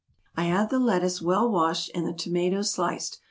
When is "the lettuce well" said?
0.69-1.47